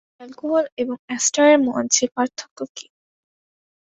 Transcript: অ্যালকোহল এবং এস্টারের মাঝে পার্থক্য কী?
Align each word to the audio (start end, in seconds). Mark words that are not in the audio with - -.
অ্যালকোহল 0.17 0.65
এবং 0.77 0.95
এস্টারের 1.09 1.59
মাঝে 1.67 2.05
পার্থক্য 2.15 2.59
কী? 2.75 2.85